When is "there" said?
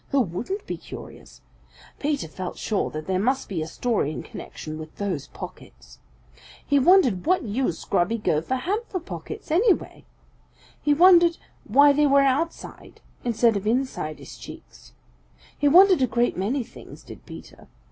3.05-3.19